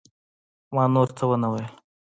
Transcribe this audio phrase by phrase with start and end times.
[0.75, 1.71] ما نور څه ونه ويل.